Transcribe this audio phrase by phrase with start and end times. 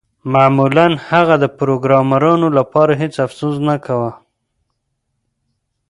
[0.33, 4.11] معمولاً هغه د پروګرامرانو لپاره هیڅ افسوس نه کاوه